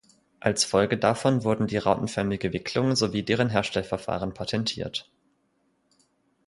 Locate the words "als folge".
0.39-0.97